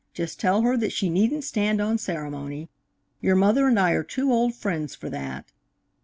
Just 0.15 0.39
tell 0.39 0.63
her 0.63 0.75
that 0.77 0.91
she 0.93 1.11
needn't 1.11 1.43
stand 1.43 1.79
on 1.79 1.99
ceremony. 1.99 2.69
Your 3.21 3.35
mother 3.35 3.67
and 3.67 3.79
I 3.79 3.91
are 3.91 4.01
too 4.03 4.31
old 4.33 4.55
friends 4.55 4.95
for 4.95 5.11
that. 5.11 5.51